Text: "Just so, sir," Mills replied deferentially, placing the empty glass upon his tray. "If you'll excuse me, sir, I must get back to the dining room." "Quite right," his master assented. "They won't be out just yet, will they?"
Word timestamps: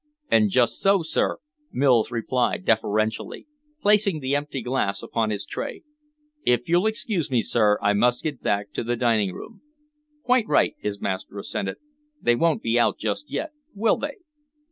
"Just 0.47 0.79
so, 0.79 1.03
sir," 1.03 1.37
Mills 1.71 2.09
replied 2.09 2.65
deferentially, 2.65 3.45
placing 3.83 4.19
the 4.19 4.35
empty 4.35 4.63
glass 4.63 5.03
upon 5.03 5.29
his 5.29 5.45
tray. 5.45 5.83
"If 6.43 6.67
you'll 6.67 6.87
excuse 6.87 7.29
me, 7.29 7.43
sir, 7.43 7.77
I 7.83 7.93
must 7.93 8.23
get 8.23 8.41
back 8.41 8.71
to 8.73 8.83
the 8.83 8.95
dining 8.95 9.31
room." 9.31 9.61
"Quite 10.23 10.47
right," 10.47 10.73
his 10.79 10.99
master 10.99 11.37
assented. 11.37 11.75
"They 12.19 12.33
won't 12.35 12.63
be 12.63 12.79
out 12.79 12.97
just 12.97 13.29
yet, 13.29 13.51
will 13.75 13.97
they?" 13.97 14.17